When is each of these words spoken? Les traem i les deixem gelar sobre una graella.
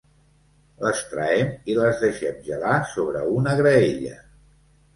Les 0.85 1.01
traem 1.09 1.51
i 1.75 1.75
les 1.81 2.01
deixem 2.07 2.41
gelar 2.49 2.73
sobre 2.95 3.23
una 3.37 3.57
graella. 3.63 4.19